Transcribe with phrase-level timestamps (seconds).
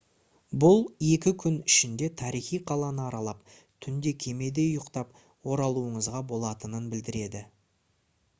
[0.61, 0.79] бұл
[1.15, 3.53] екі күн ішінде тарихи қаланы аралап
[3.87, 5.15] түнде кемеде ұйықтап
[5.55, 7.45] оралуыңызға болатынын білдіреді